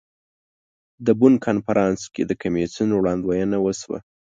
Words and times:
د 1.05 1.07
بن 1.19 1.33
کنفرانس 1.45 2.01
کې 2.13 2.23
د 2.25 2.31
کمیسیون 2.41 2.89
وړاندوینه 2.93 3.57
وشوه. 3.61 3.99